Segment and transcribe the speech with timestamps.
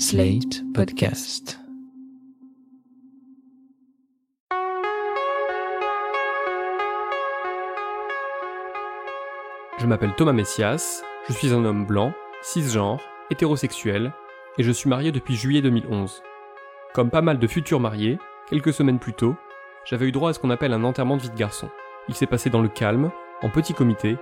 [0.00, 1.58] Slate Podcast.
[9.76, 13.00] Je m'appelle Thomas Messias, je suis un homme blanc, cisgenre,
[13.30, 14.12] hétérosexuel,
[14.56, 16.22] et je suis marié depuis juillet 2011.
[16.94, 19.34] Comme pas mal de futurs mariés, quelques semaines plus tôt,
[19.84, 21.70] j'avais eu droit à ce qu'on appelle un enterrement de vie de garçon.
[22.08, 23.10] Il s'est passé dans le calme,
[23.42, 24.16] en petit comité,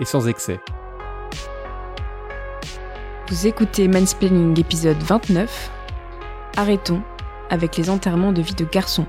[0.00, 0.58] et sans excès.
[3.30, 5.70] Vous écoutez Mansplaining épisode 29.
[6.56, 7.02] Arrêtons
[7.50, 9.04] avec les enterrements de vie de garçons.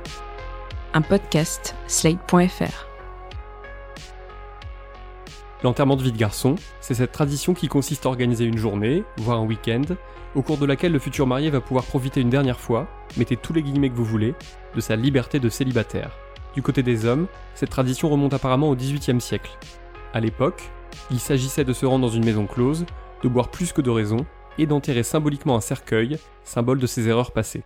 [0.94, 2.86] Un podcast slate.fr.
[5.63, 9.40] L'enterrement de vie de garçon, c'est cette tradition qui consiste à organiser une journée, voire
[9.40, 9.84] un week-end,
[10.36, 13.54] au cours de laquelle le futur marié va pouvoir profiter une dernière fois, mettez tous
[13.54, 14.36] les guillemets que vous voulez,
[14.76, 16.12] de sa liberté de célibataire.
[16.54, 19.58] Du côté des hommes, cette tradition remonte apparemment au XVIIIe siècle.
[20.13, 20.70] À l'époque,
[21.10, 22.86] il s'agissait de se rendre dans une maison close,
[23.23, 24.26] de boire plus que de raison,
[24.58, 27.64] et d'enterrer symboliquement un cercueil, symbole de ses erreurs passées.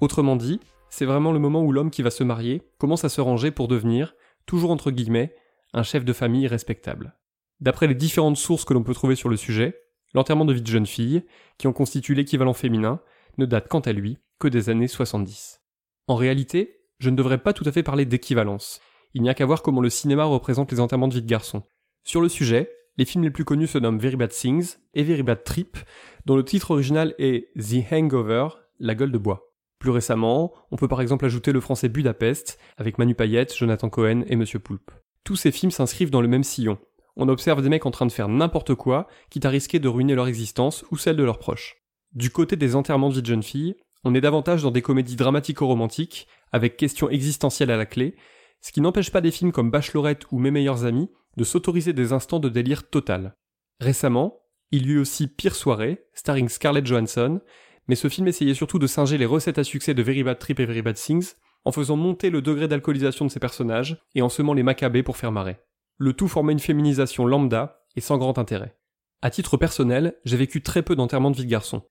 [0.00, 0.60] Autrement dit,
[0.90, 3.68] c'est vraiment le moment où l'homme qui va se marier commence à se ranger pour
[3.68, 4.14] devenir,
[4.46, 5.34] toujours entre guillemets,
[5.72, 7.16] un chef de famille respectable.
[7.60, 9.80] D'après les différentes sources que l'on peut trouver sur le sujet,
[10.14, 11.24] l'enterrement de vie de jeune fille,
[11.58, 13.00] qui en constitue l'équivalent féminin,
[13.38, 15.60] ne date quant à lui que des années 70.
[16.06, 18.80] En réalité, je ne devrais pas tout à fait parler d'équivalence.
[19.14, 21.62] Il n'y a qu'à voir comment le cinéma représente les enterrements de vie de garçon.
[22.04, 25.22] Sur le sujet, les films les plus connus se nomment Very Bad Things et Very
[25.22, 25.76] Bad Trip,
[26.24, 29.52] dont le titre original est The Hangover, la gueule de bois.
[29.78, 34.22] Plus récemment, on peut par exemple ajouter le français Budapest, avec Manu Payette, Jonathan Cohen
[34.26, 34.90] et Monsieur Poulpe.
[35.24, 36.78] Tous ces films s'inscrivent dans le même sillon.
[37.16, 40.14] On observe des mecs en train de faire n'importe quoi, quitte à risquer de ruiner
[40.14, 41.76] leur existence ou celle de leurs proches.
[42.14, 45.16] Du côté des enterrements de vie de jeunes filles, on est davantage dans des comédies
[45.16, 48.16] dramatico-romantiques, avec questions existentielles à la clé,
[48.62, 52.12] ce qui n'empêche pas des films comme Bachelorette ou Mes meilleurs amis de s'autoriser des
[52.12, 53.36] instants de délire total.
[53.80, 57.40] Récemment, il y eut aussi Pire soirée, starring Scarlett Johansson,
[57.88, 60.58] mais ce film essayait surtout de singer les recettes à succès de Very Bad Trip
[60.60, 64.28] et Very Bad Things, en faisant monter le degré d'alcoolisation de ses personnages et en
[64.28, 65.58] semant les macabées pour faire marrer.
[65.98, 68.76] Le tout formait une féminisation lambda et sans grand intérêt.
[69.22, 71.82] À titre personnel, j'ai vécu très peu d'enterrements de vie de garçon.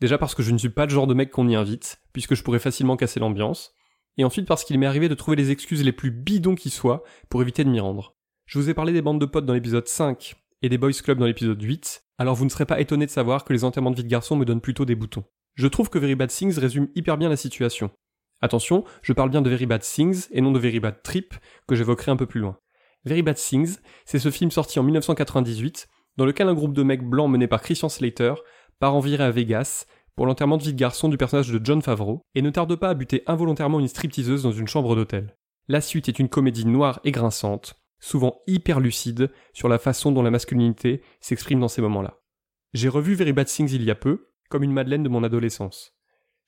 [0.00, 2.34] Déjà parce que je ne suis pas le genre de mec qu'on y invite, puisque
[2.34, 3.72] je pourrais facilement casser l'ambiance,
[4.18, 7.02] et ensuite parce qu'il m'est arrivé de trouver les excuses les plus bidons qui soient
[7.28, 8.16] pour éviter de m'y rendre.
[8.52, 11.16] Je vous ai parlé des bandes de potes dans l'épisode 5 et des boys club
[11.16, 13.96] dans l'épisode 8, alors vous ne serez pas étonné de savoir que les enterrements de
[13.96, 15.24] vie de garçon me donnent plutôt des boutons.
[15.54, 17.90] Je trouve que Very Bad Things résume hyper bien la situation.
[18.42, 21.32] Attention, je parle bien de Very Bad Things et non de Very Bad Trip,
[21.66, 22.58] que j'évoquerai un peu plus loin.
[23.06, 27.08] Very Bad Things, c'est ce film sorti en 1998, dans lequel un groupe de mecs
[27.08, 28.34] blancs mené par Christian Slater
[28.78, 31.80] part en virée à Vegas pour l'enterrement de vie de garçon du personnage de John
[31.80, 35.38] Favreau et ne tarde pas à buter involontairement une stripteaseuse dans une chambre d'hôtel.
[35.68, 40.22] La suite est une comédie noire et grinçante, souvent hyper lucide sur la façon dont
[40.22, 42.18] la masculinité s'exprime dans ces moments-là.
[42.74, 45.94] J'ai revu Very Bad Things il y a peu, comme une Madeleine de mon adolescence.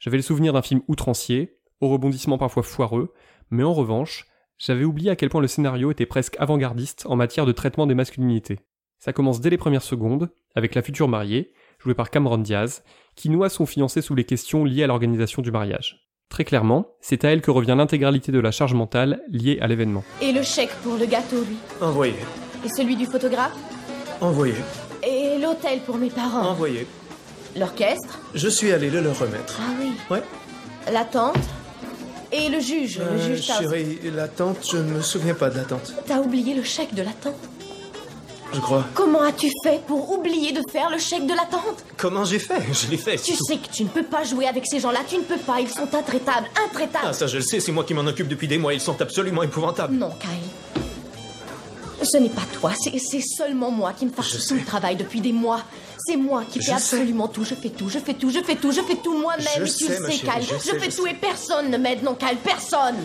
[0.00, 3.14] J'avais le souvenir d'un film outrancier, aux rebondissements parfois foireux,
[3.50, 4.26] mais en revanche,
[4.58, 7.94] j'avais oublié à quel point le scénario était presque avant-gardiste en matière de traitement des
[7.94, 8.58] masculinités.
[8.98, 12.82] Ça commence dès les premières secondes, avec la future mariée, jouée par Cameron Diaz,
[13.14, 16.03] qui noie son fiancé sous les questions liées à l'organisation du mariage.
[16.28, 20.02] Très clairement, c'est à elle que revient l'intégralité de la charge mentale liée à l'événement.
[20.20, 22.14] Et le chèque pour le gâteau, lui Envoyé.
[22.64, 23.52] Et celui du photographe
[24.20, 24.54] Envoyé.
[25.06, 26.86] Et l'hôtel pour mes parents Envoyé.
[27.56, 29.60] L'orchestre Je suis allé le leur remettre.
[29.60, 29.92] Ah oui.
[30.10, 30.22] Ouais.
[30.92, 31.36] La tante
[32.32, 35.56] Et le juge Le Euh, juge chérie, la tante, je ne me souviens pas de
[35.58, 35.94] la tante.
[36.06, 37.34] T'as oublié le chèque de la tante
[38.54, 38.84] Je crois.
[38.94, 42.62] Comment as-tu fait pour oublier de faire le chèque de la tante Comment j'ai fait?
[42.72, 43.16] Je l'ai fait.
[43.16, 43.44] Tu tout.
[43.44, 45.68] sais que tu ne peux pas jouer avec ces gens-là, tu ne peux pas, ils
[45.68, 48.58] sont intraitables, intraitables Ah, ça je le sais, c'est moi qui m'en occupe depuis des
[48.58, 49.94] mois, ils sont absolument épouvantables.
[49.94, 50.84] Non, Kyle.
[52.02, 55.20] Ce n'est pas toi, c'est seulement moi qui me Je farce tout le travail depuis
[55.20, 55.60] des mois.
[56.06, 56.72] C'est moi qui fais sais.
[56.72, 57.44] absolument tout.
[57.44, 59.46] Je fais tout, je fais tout, je fais tout, je fais tout moi-même.
[59.56, 60.42] Tu sais, sais, chérie, Kyle.
[60.42, 61.12] je Je, sais, fais je tout sais.
[61.12, 62.96] et personne ne m'aide, non, Kyle, personne.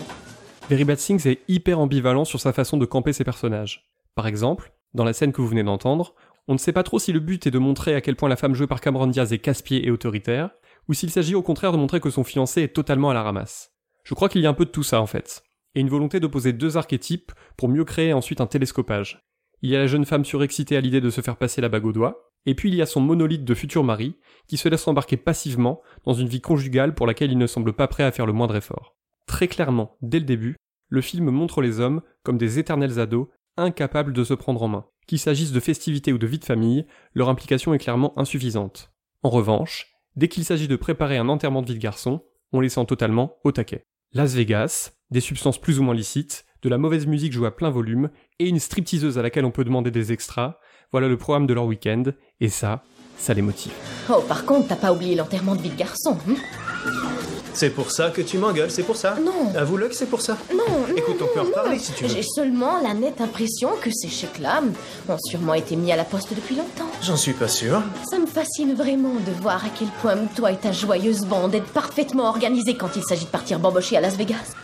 [0.68, 3.86] Very Bad Things est hyper ambivalent sur sa façon de camper ses personnages.
[4.14, 6.14] Par exemple, dans la scène que vous venez d'entendre,
[6.48, 8.36] on ne sait pas trop si le but est de montrer à quel point la
[8.36, 10.50] femme jouée par Cameron Diaz est casse-pied et autoritaire,
[10.88, 13.72] ou s'il s'agit au contraire de montrer que son fiancé est totalement à la ramasse.
[14.02, 15.44] Je crois qu'il y a un peu de tout ça en fait,
[15.74, 19.22] et une volonté d'opposer deux archétypes pour mieux créer ensuite un télescopage.
[19.62, 21.86] Il y a la jeune femme surexcitée à l'idée de se faire passer la bague
[21.86, 24.16] au doigt, et puis il y a son monolithe de futur mari,
[24.48, 27.86] qui se laisse embarquer passivement dans une vie conjugale pour laquelle il ne semble pas
[27.86, 28.96] prêt à faire le moindre effort.
[29.26, 30.56] Très clairement, dès le début,
[30.88, 33.28] le film montre les hommes comme des éternels ados,
[33.60, 34.86] incapables de se prendre en main.
[35.06, 38.92] Qu'il s'agisse de festivités ou de vie de famille, leur implication est clairement insuffisante.
[39.22, 39.86] En revanche,
[40.16, 42.22] dès qu'il s'agit de préparer un enterrement de vie de garçon,
[42.52, 43.84] on les sent totalement au taquet.
[44.12, 47.70] Las Vegas, des substances plus ou moins licites, de la mauvaise musique jouée à plein
[47.70, 50.58] volume, et une stripteaseuse à laquelle on peut demander des extras,
[50.92, 52.04] voilà le programme de leur week-end,
[52.40, 52.82] et ça,
[53.16, 53.72] ça les motive.
[54.10, 56.18] Oh, par contre, t'as pas oublié l'enterrement de vie de garçon.
[56.28, 56.34] hein?
[57.52, 59.52] C'est pour ça que tu m'engueules, c'est pour ça Non.
[59.56, 60.38] Avoue-le que c'est pour ça.
[60.54, 60.64] non,
[60.96, 61.78] Écoute, non, on peut en non.
[61.78, 62.10] si tu veux.
[62.10, 64.62] J'ai seulement la nette impression que ces chèques-là
[65.08, 66.90] ont sûrement été mis à la poste depuis longtemps.
[67.02, 67.82] J'en suis pas sûr.
[68.10, 71.64] Ça me fascine vraiment de voir à quel point toi et ta joyeuse bande êtes
[71.72, 74.54] parfaitement organisés quand il s'agit de partir bambocher à Las Vegas.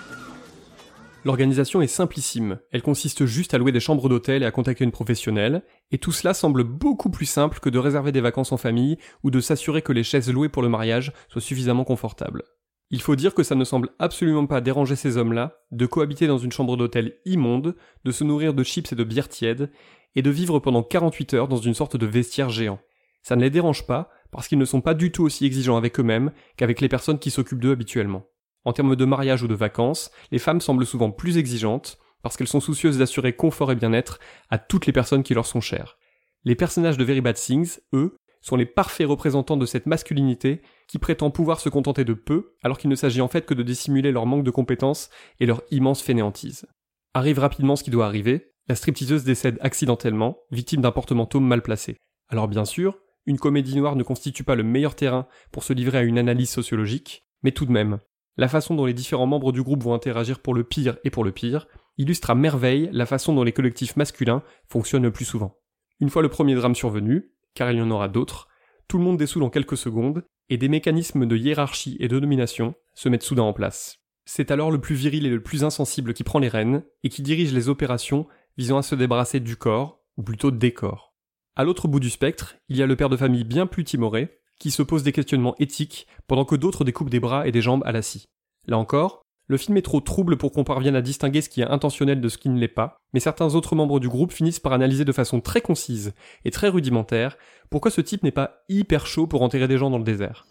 [1.24, 4.92] L'organisation est simplissime, elle consiste juste à louer des chambres d'hôtel et à contacter une
[4.92, 8.96] professionnelle, et tout cela semble beaucoup plus simple que de réserver des vacances en famille
[9.24, 12.44] ou de s'assurer que les chaises louées pour le mariage soient suffisamment confortables.
[12.90, 16.38] Il faut dire que ça ne semble absolument pas déranger ces hommes-là de cohabiter dans
[16.38, 17.74] une chambre d'hôtel immonde,
[18.04, 19.72] de se nourrir de chips et de bière tiède,
[20.14, 22.78] et de vivre pendant 48 heures dans une sorte de vestiaire géant.
[23.22, 25.98] Ça ne les dérange pas, parce qu'ils ne sont pas du tout aussi exigeants avec
[25.98, 28.26] eux-mêmes qu'avec les personnes qui s'occupent d'eux habituellement.
[28.64, 32.48] En termes de mariage ou de vacances, les femmes semblent souvent plus exigeantes, parce qu'elles
[32.48, 34.18] sont soucieuses d'assurer confort et bien-être
[34.48, 35.98] à toutes les personnes qui leur sont chères.
[36.44, 38.16] Les personnages de Very Bad Things, eux,
[38.46, 42.78] sont les parfaits représentants de cette masculinité qui prétend pouvoir se contenter de peu, alors
[42.78, 45.10] qu'il ne s'agit en fait que de dissimuler leur manque de compétences
[45.40, 46.66] et leur immense fainéantise.
[47.14, 51.96] Arrive rapidement ce qui doit arriver, la stripteaseuse décède accidentellement, victime d'un portemanteau mal placé.
[52.28, 55.98] Alors bien sûr, une comédie noire ne constitue pas le meilleur terrain pour se livrer
[55.98, 57.98] à une analyse sociologique, mais tout de même,
[58.36, 61.24] la façon dont les différents membres du groupe vont interagir pour le pire et pour
[61.24, 61.66] le pire
[61.98, 65.56] illustre à merveille la façon dont les collectifs masculins fonctionnent le plus souvent.
[65.98, 68.46] Une fois le premier drame survenu, car il y en aura d'autres,
[68.86, 72.76] tout le monde dessoule en quelques secondes, et des mécanismes de hiérarchie et de domination
[72.94, 73.98] se mettent soudain en place.
[74.26, 77.22] C'est alors le plus viril et le plus insensible qui prend les rênes, et qui
[77.22, 81.14] dirige les opérations visant à se débarrasser du corps, ou plutôt des corps.
[81.56, 84.38] À l'autre bout du spectre, il y a le père de famille bien plus timoré,
[84.58, 87.82] qui se pose des questionnements éthiques, pendant que d'autres découpent des bras et des jambes
[87.86, 88.26] à la scie.
[88.66, 91.66] Là encore, le film est trop trouble pour qu'on parvienne à distinguer ce qui est
[91.66, 94.72] intentionnel de ce qui ne l'est pas, mais certains autres membres du groupe finissent par
[94.72, 96.14] analyser de façon très concise
[96.44, 97.36] et très rudimentaire
[97.70, 100.46] pourquoi ce type n'est pas hyper chaud pour enterrer des gens dans le désert.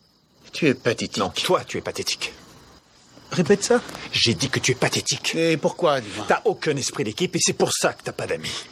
[0.51, 1.17] Tu es pathétique.
[1.17, 2.33] Non, toi, tu es pathétique.
[3.31, 3.81] Répète ça.
[4.11, 5.35] J'ai dit que tu es pathétique.
[5.35, 6.25] Et pourquoi, dis-moi?
[6.27, 8.65] T'as aucun esprit d'équipe et c'est pour ça que t'as pas d'amis.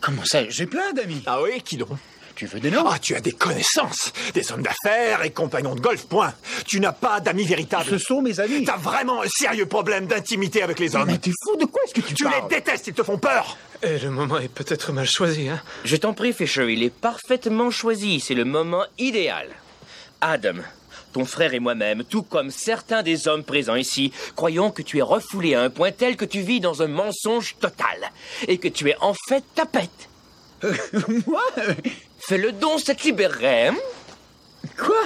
[0.00, 0.48] Comment ça?
[0.48, 1.22] J'ai plein d'amis.
[1.26, 1.88] Ah oui, qui donc?
[2.36, 5.80] Tu veux des noms Ah, tu as des connaissances, des hommes d'affaires et compagnons de
[5.80, 6.34] golf, point.
[6.66, 7.88] Tu n'as pas d'amis véritables.
[7.88, 8.62] Ce sont mes amis.
[8.64, 11.06] T'as vraiment un sérieux problème d'intimité avec les hommes.
[11.06, 13.16] Mais t'es fou, de quoi est-ce que tu, Tu parles les détestes, ils te font
[13.16, 13.56] peur.
[13.82, 15.62] Et le moment est peut-être mal choisi, hein.
[15.86, 18.20] Je t'en prie, Fisher, il est parfaitement choisi.
[18.20, 19.48] C'est le moment idéal.
[20.20, 20.56] Adam,
[21.14, 25.02] ton frère et moi-même, tout comme certains des hommes présents ici, croyons que tu es
[25.02, 28.12] refoulé à un point tel que tu vis dans un mensonge total.
[28.46, 30.10] Et que tu es en fait tapette.
[31.26, 31.42] Moi?
[32.28, 33.08] Fais le don, ça te
[33.46, 33.76] hein
[34.76, 34.96] Quoi?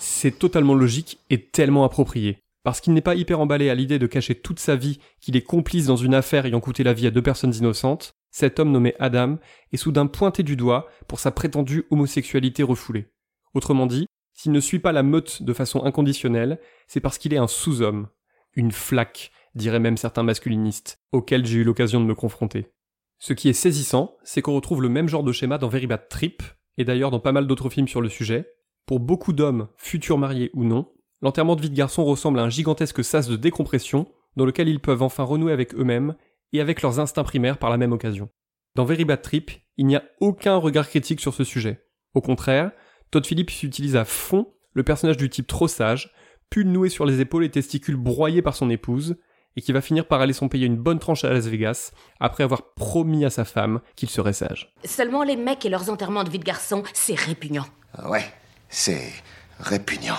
[0.00, 2.42] C'est totalement logique et tellement approprié.
[2.64, 5.42] Parce qu'il n'est pas hyper emballé à l'idée de cacher toute sa vie qu'il est
[5.42, 8.96] complice dans une affaire ayant coûté la vie à deux personnes innocentes, cet homme nommé
[8.98, 9.38] Adam
[9.72, 13.12] est soudain pointé du doigt pour sa prétendue homosexualité refoulée.
[13.54, 16.58] Autrement dit, s'il ne suit pas la meute de façon inconditionnelle,
[16.88, 18.08] c'est parce qu'il est un sous-homme.
[18.54, 22.72] Une flaque, diraient même certains masculinistes, auxquels j'ai eu l'occasion de me confronter.
[23.18, 26.08] Ce qui est saisissant, c'est qu'on retrouve le même genre de schéma dans Very Bad
[26.08, 26.42] Trip,
[26.78, 28.52] et d'ailleurs dans pas mal d'autres films sur le sujet.
[28.86, 30.92] Pour beaucoup d'hommes, futurs mariés ou non,
[31.22, 34.06] l'enterrement de vie de garçon ressemble à un gigantesque sas de décompression
[34.36, 36.14] dans lequel ils peuvent enfin renouer avec eux-mêmes
[36.52, 38.28] et avec leurs instincts primaires par la même occasion.
[38.74, 41.82] Dans Very Bad Trip, il n'y a aucun regard critique sur ce sujet.
[42.14, 42.72] Au contraire,
[43.10, 46.12] Todd Phillips utilise à fond le personnage du type trop sage,
[46.50, 49.16] pull noué sur les épaules et testicules broyés par son épouse,
[49.56, 52.44] et qui va finir par aller s'en payer une bonne tranche à Las Vegas, après
[52.44, 54.72] avoir promis à sa femme qu'il serait sage.
[54.84, 57.66] Seulement les mecs et leurs enterrements de vie de garçon, c'est répugnant.
[57.96, 58.24] Ah Ouais,
[58.68, 59.12] c'est
[59.58, 60.18] répugnant.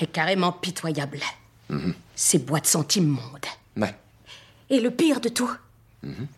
[0.00, 1.20] Et carrément pitoyable.
[2.14, 3.46] Ces boîtes sont immondes.
[3.76, 3.94] Ouais.
[4.70, 5.50] Et le pire de tout,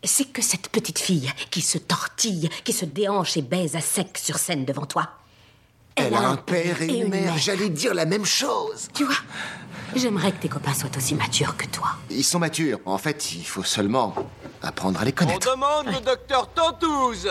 [0.03, 4.19] c'est que cette petite fille qui se tortille, qui se déhanche et baise à sec
[4.19, 5.11] sur scène devant toi,
[5.97, 7.37] Elle a un père et une mère.
[7.39, 8.89] J'allais dire la même chose.
[8.95, 9.15] Tu vois,
[9.95, 11.89] j'aimerais que tes copains soient aussi matures que toi.
[12.11, 12.79] Ils sont matures.
[12.85, 14.15] En fait, il faut seulement
[14.63, 15.51] apprendre à les connaître.
[15.51, 17.31] demande le docteur Tantouze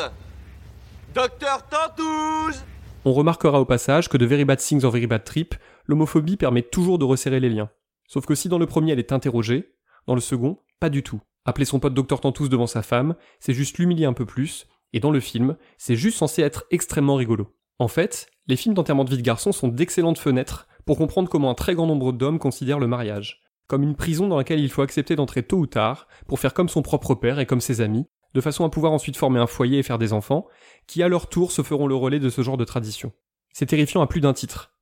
[1.14, 2.64] Docteur Tantouze
[3.06, 6.62] On remarquera au passage que de Very Bad Things en Very Bad Trip, l'homophobie permet
[6.62, 7.70] toujours de resserrer les liens.
[8.08, 9.74] Sauf que si dans le premier elle est interrogée,
[10.08, 11.22] dans le second, pas du tout.
[11.46, 15.00] Appeler son pote Docteur Tantous devant sa femme, c'est juste l'humilier un peu plus, et
[15.00, 17.56] dans le film, c'est juste censé être extrêmement rigolo.
[17.80, 21.50] En fait, les films d'enterrement de vie de garçon sont d'excellentes fenêtres pour comprendre comment
[21.50, 23.44] un très grand nombre d'hommes considèrent le mariage.
[23.68, 26.68] Comme une prison dans laquelle il faut accepter d'entrer tôt ou tard pour faire comme
[26.68, 29.80] son propre père et comme ses amis, de façon à pouvoir ensuite former un foyer
[29.80, 30.48] et faire des enfants,
[30.86, 33.14] qui à leur tour se feront le relais de ce genre de tradition.
[33.54, 34.74] C'est terrifiant à plus d'un titre.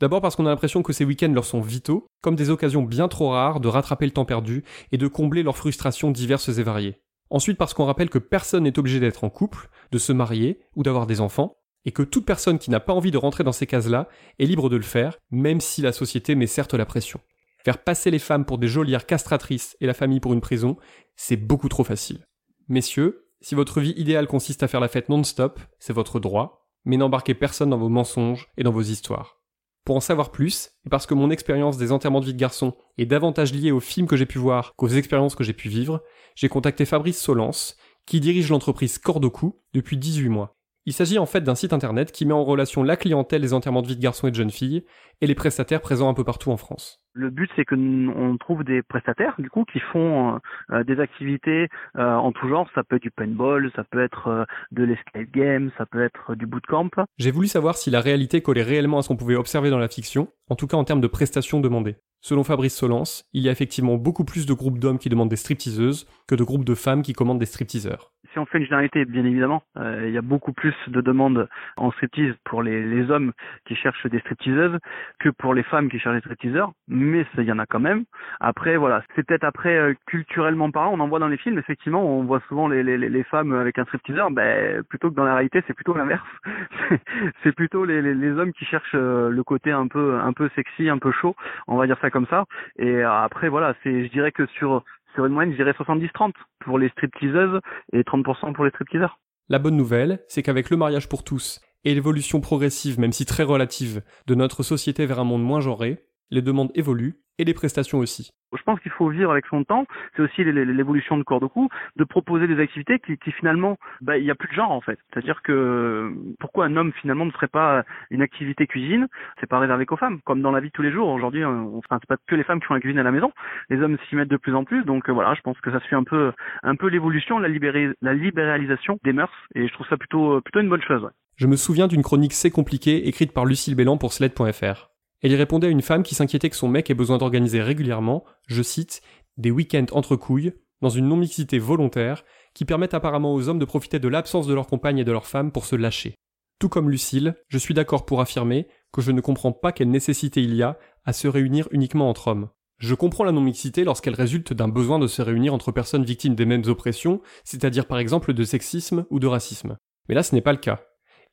[0.00, 3.08] D'abord parce qu'on a l'impression que ces week-ends leur sont vitaux, comme des occasions bien
[3.08, 7.00] trop rares de rattraper le temps perdu et de combler leurs frustrations diverses et variées.
[7.30, 10.82] Ensuite parce qu'on rappelle que personne n'est obligé d'être en couple, de se marier ou
[10.82, 13.66] d'avoir des enfants, et que toute personne qui n'a pas envie de rentrer dans ces
[13.66, 17.20] cases-là est libre de le faire, même si la société met certes la pression.
[17.64, 20.76] Faire passer les femmes pour des geôlières castratrices et la famille pour une prison,
[21.16, 22.26] c'est beaucoup trop facile.
[22.68, 26.96] Messieurs, si votre vie idéale consiste à faire la fête non-stop, c'est votre droit, mais
[26.96, 29.40] n'embarquez personne dans vos mensonges et dans vos histoires.
[29.84, 32.74] Pour en savoir plus, et parce que mon expérience des enterrements de vie de garçon
[32.96, 36.02] est davantage liée aux films que j'ai pu voir qu'aux expériences que j'ai pu vivre,
[36.34, 37.76] j'ai contacté Fabrice Solence,
[38.06, 40.56] qui dirige l'entreprise Cordoku depuis 18 mois.
[40.86, 43.82] Il s'agit en fait d'un site internet qui met en relation la clientèle des enterrements
[43.82, 44.84] de vie de garçons et de jeunes filles
[45.20, 47.03] et les prestataires présents un peu partout en France.
[47.16, 50.40] Le but, c'est que on trouve des prestataires, du coup, qui font
[50.72, 52.68] euh, des activités euh, en tout genre.
[52.74, 56.34] Ça peut être du paintball, ça peut être euh, de l'escape game, ça peut être
[56.34, 56.90] du bootcamp.
[57.18, 59.88] J'ai voulu savoir si la réalité collait réellement à ce qu'on pouvait observer dans la
[59.88, 61.96] fiction, en tout cas en termes de prestations demandées.
[62.20, 65.36] Selon Fabrice Solence, il y a effectivement beaucoup plus de groupes d'hommes qui demandent des
[65.36, 69.04] stripteaseuses que de groupes de femmes qui commandent des stripteaseurs si on fait une généralité,
[69.04, 73.10] bien évidemment, euh, il y a beaucoup plus de demandes en striptease pour les, les,
[73.10, 73.32] hommes
[73.64, 74.78] qui cherchent des stripteaseuses
[75.20, 77.03] que pour les femmes qui cherchent des stripteaseurs, mais
[77.38, 78.04] il y en a quand même.
[78.40, 82.04] Après, voilà, c'est peut-être après euh, culturellement parlant, on en voit dans les films, effectivement,
[82.04, 85.74] on voit souvent les, femmes avec un stripteaseur, ben, plutôt que dans la réalité, c'est
[85.74, 86.26] plutôt l'inverse.
[87.42, 90.98] c'est plutôt les, hommes qui cherchent euh, le côté un peu un peu sexy, un
[90.98, 91.34] peu chaud,
[91.68, 92.44] on va dire ça comme ça.
[92.78, 94.82] Et après, voilà, c'est, je dirais que sur
[95.14, 97.60] sur une moyenne, je dirais 70-30 pour les stripteaseuses
[97.92, 99.18] et 30% pour les stripteaseurs.
[99.48, 103.42] La bonne nouvelle, c'est qu'avec le mariage pour tous et l'évolution progressive, même si très
[103.42, 105.98] relative, de notre société vers un monde moins genré,
[106.30, 108.30] les demandes évoluent et les prestations aussi.
[108.56, 109.86] Je pense qu'il faut vivre avec son temps.
[110.14, 114.16] C'est aussi l'évolution de corps de cou, de proposer des activités qui, qui finalement, bah,
[114.16, 114.98] il n'y a plus de genre en fait.
[115.12, 119.08] C'est-à-dire que pourquoi un homme finalement ne ferait pas une activité cuisine
[119.40, 121.08] C'est pas réservé qu'aux femmes, comme dans la vie de tous les jours.
[121.08, 123.32] Aujourd'hui, on, enfin, c'est pas que les femmes qui font la cuisine à la maison.
[123.70, 124.84] Les hommes s'y mettent de plus en plus.
[124.84, 128.14] Donc euh, voilà, je pense que ça suit un peu, un peu l'évolution, la, la
[128.14, 131.02] libéralisation des mœurs, et je trouve ça plutôt, plutôt une bonne chose.
[131.02, 131.10] Ouais.
[131.36, 134.93] Je me souviens d'une chronique C'est compliqué écrite par Lucille Bélan pour Sled.fr.
[135.24, 138.24] Elle y répondait à une femme qui s'inquiétait que son mec ait besoin d'organiser régulièrement,
[138.46, 139.00] je cite,
[139.38, 140.52] des week-ends entre couilles,
[140.82, 144.66] dans une non-mixité volontaire, qui permettent apparemment aux hommes de profiter de l'absence de leur
[144.66, 146.14] compagne et de leur femme pour se lâcher.
[146.58, 150.42] Tout comme Lucille, je suis d'accord pour affirmer que je ne comprends pas quelle nécessité
[150.42, 152.50] il y a à se réunir uniquement entre hommes.
[152.76, 156.44] Je comprends la non-mixité lorsqu'elle résulte d'un besoin de se réunir entre personnes victimes des
[156.44, 159.78] mêmes oppressions, c'est-à-dire par exemple de sexisme ou de racisme.
[160.06, 160.82] Mais là ce n'est pas le cas.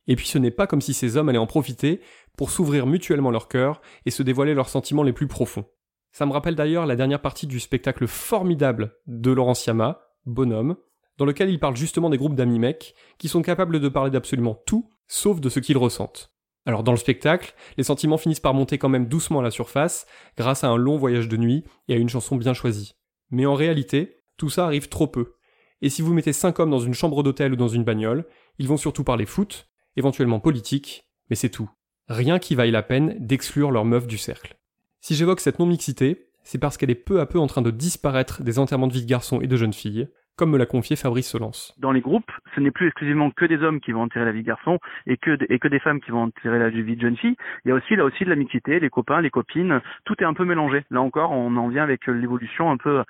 [0.07, 2.01] Et puis ce n'est pas comme si ces hommes allaient en profiter
[2.37, 5.65] pour s'ouvrir mutuellement leur cœur et se dévoiler leurs sentiments les plus profonds.
[6.11, 10.75] Ça me rappelle d'ailleurs la dernière partie du spectacle formidable de Laurent Siama, Bonhomme,
[11.17, 14.55] dans lequel il parle justement des groupes d'amis mecs qui sont capables de parler d'absolument
[14.65, 16.33] tout, sauf de ce qu'ils ressentent.
[16.65, 20.05] Alors dans le spectacle, les sentiments finissent par monter quand même doucement à la surface,
[20.37, 22.93] grâce à un long voyage de nuit et à une chanson bien choisie.
[23.31, 25.35] Mais en réalité, tout ça arrive trop peu.
[25.81, 28.25] Et si vous mettez cinq hommes dans une chambre d'hôtel ou dans une bagnole,
[28.59, 31.69] ils vont surtout parler foot, éventuellement politique, mais c'est tout.
[32.09, 34.55] Rien qui vaille la peine d'exclure leur meuf du cercle.
[34.99, 38.43] Si j'évoque cette non-mixité, c'est parce qu'elle est peu à peu en train de disparaître
[38.43, 40.07] des enterrements de vie de garçons et de jeunes filles,
[40.37, 41.73] comme me l'a confié Fabrice Solence.
[41.77, 44.41] Dans les groupes, ce n'est plus exclusivement que des hommes qui vont enterrer la vie
[44.41, 47.35] de garçon et que, des femmes qui vont enterrer la vie de jeune fille.
[47.63, 50.25] Il y a aussi là aussi de la mixité, les copains, les copines, tout est
[50.25, 50.83] un peu mélangé.
[50.89, 53.03] Là encore, on en vient avec l'évolution un peu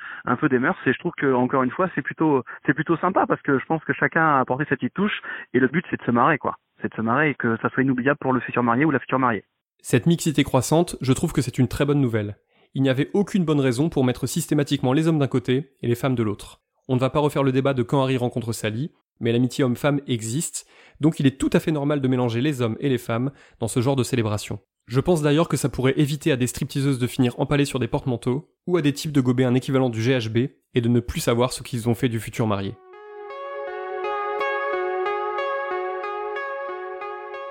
[0.50, 3.59] des mœurs et je trouve que encore une fois, plutôt c'est plutôt sympa parce que
[3.59, 5.21] je pense que chacun a apporté sa petite touche
[5.53, 6.55] et le but c'est de se marrer quoi
[6.89, 9.43] de et que ça soit inoubliable pour le futur marié ou la future mariée.
[9.81, 12.38] Cette mixité croissante, je trouve que c'est une très bonne nouvelle.
[12.73, 15.95] Il n'y avait aucune bonne raison pour mettre systématiquement les hommes d'un côté et les
[15.95, 16.61] femmes de l'autre.
[16.88, 20.01] On ne va pas refaire le débat de quand Harry rencontre Sally, mais l'amitié homme-femme
[20.07, 20.67] existe,
[21.00, 23.67] donc il est tout à fait normal de mélanger les hommes et les femmes dans
[23.67, 24.59] ce genre de célébration.
[24.88, 27.88] Je pense d'ailleurs que ça pourrait éviter à des stripteaseuses de finir empalées sur des
[27.88, 31.19] porte-manteaux, ou à des types de gober un équivalent du GHB et de ne plus
[31.19, 32.75] savoir ce qu'ils ont fait du futur marié.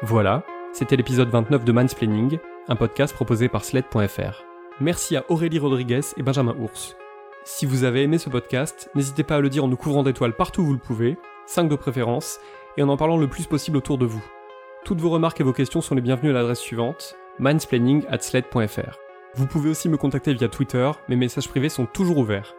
[0.02, 2.38] Voilà, c'était l'épisode 29 de Mansplaining,
[2.68, 4.44] un podcast proposé par Sled.fr.
[4.80, 6.96] Merci à Aurélie Rodriguez et Benjamin Ours.
[7.44, 10.32] Si vous avez aimé ce podcast, n'hésitez pas à le dire en nous couvrant d'étoiles
[10.32, 12.40] partout où vous le pouvez, 5 de préférence,
[12.78, 14.24] et en en parlant le plus possible autour de vous.
[14.86, 18.96] Toutes vos remarques et vos questions sont les bienvenues à l'adresse suivante, mansplaining at sled.fr.
[19.34, 22.54] Vous pouvez aussi me contacter via Twitter, mes messages privés sont toujours ouverts.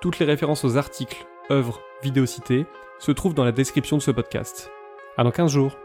[0.00, 2.66] Toutes les références aux articles, œuvres, vidéos citées
[2.98, 4.72] se trouvent dans la description de ce podcast.
[5.16, 5.76] À dans 15 jours